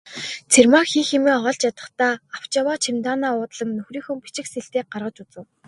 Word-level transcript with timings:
Цэрмаа 0.51 0.83
хийх 0.91 1.07
юмаа 1.19 1.37
олж 1.49 1.59
ядахдаа 1.69 2.13
авч 2.35 2.51
яваа 2.61 2.77
чемоданаа 2.83 3.31
уудлан 3.37 3.69
нөхрийнхөө 3.77 4.15
бичиг 4.25 4.45
сэлтийг 4.49 4.87
гаргаж 4.93 5.15
үзэв. 5.23 5.45